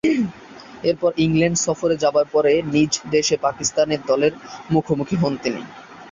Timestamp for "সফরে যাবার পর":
1.57-2.43